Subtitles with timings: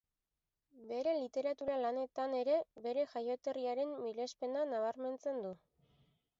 [0.91, 2.57] Bere literatura-lanetan ere
[2.87, 5.57] bere jaioterriaren mirespena nabarmentzen du.